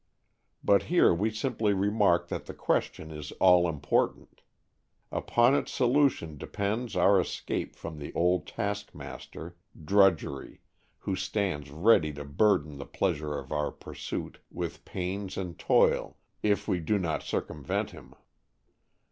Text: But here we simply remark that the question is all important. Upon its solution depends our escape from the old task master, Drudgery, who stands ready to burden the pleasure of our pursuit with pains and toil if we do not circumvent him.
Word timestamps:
But 0.63 0.81
here 0.89 1.13
we 1.13 1.29
simply 1.29 1.73
remark 1.75 2.29
that 2.29 2.47
the 2.47 2.55
question 2.55 3.11
is 3.11 3.31
all 3.33 3.69
important. 3.69 4.41
Upon 5.11 5.53
its 5.53 5.71
solution 5.71 6.39
depends 6.39 6.95
our 6.95 7.21
escape 7.21 7.75
from 7.75 7.99
the 7.99 8.11
old 8.15 8.47
task 8.47 8.95
master, 8.95 9.57
Drudgery, 9.85 10.61
who 10.97 11.15
stands 11.15 11.69
ready 11.69 12.11
to 12.13 12.25
burden 12.25 12.77
the 12.79 12.85
pleasure 12.87 13.37
of 13.37 13.51
our 13.51 13.69
pursuit 13.69 14.39
with 14.49 14.83
pains 14.85 15.37
and 15.37 15.59
toil 15.59 16.17
if 16.41 16.67
we 16.67 16.79
do 16.79 16.97
not 16.97 17.21
circumvent 17.21 17.91
him. 17.91 18.15